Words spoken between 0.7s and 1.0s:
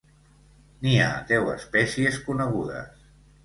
N'hi